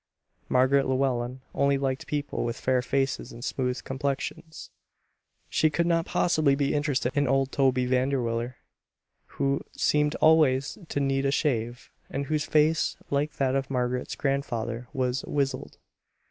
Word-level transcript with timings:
Margaret 0.49 0.87
Llewellen 0.87 1.41
only 1.53 1.77
liked 1.77 2.07
people 2.07 2.43
with 2.43 2.59
fair 2.59 2.81
faces 2.81 3.31
and 3.31 3.45
smooth 3.45 3.83
complexions; 3.83 4.71
she 5.47 5.69
could 5.69 5.85
not 5.85 6.07
possibly 6.07 6.55
be 6.55 6.73
interested 6.73 7.15
in 7.15 7.27
old 7.27 7.51
Toby 7.51 7.85
Vanderwiller, 7.85 8.55
who 9.37 9.61
seemed 9.77 10.15
always 10.15 10.79
to 10.89 10.99
need 10.99 11.27
a 11.27 11.29
shave, 11.31 11.91
and 12.09 12.25
whose 12.25 12.45
face, 12.45 12.97
like 13.11 13.33
that 13.33 13.53
of 13.53 13.69
Margaret's 13.69 14.15
grandfather, 14.15 14.87
was 14.91 15.23
"wizzled." 15.25 15.77